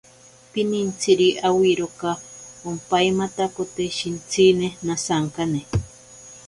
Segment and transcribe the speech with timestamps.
[0.51, 2.09] Pinintsiri awiroka
[2.69, 5.61] ompaimatakote shintsine nasankane.